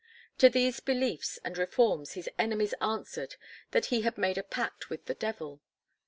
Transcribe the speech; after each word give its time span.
To 0.39 0.49
these 0.49 0.79
benefits 0.79 1.37
and 1.45 1.55
reforms 1.59 2.13
his 2.13 2.27
enemies 2.39 2.73
answered 2.81 3.35
that 3.69 3.85
he 3.93 4.01
had 4.01 4.17
made 4.17 4.39
a 4.39 4.43
pact 4.43 4.89
with 4.89 5.05
the 5.05 5.13
devil. 5.13 5.61